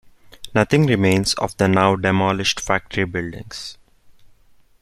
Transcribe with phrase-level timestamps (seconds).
[0.55, 3.77] Nothing remains of the now demolished factory buildings.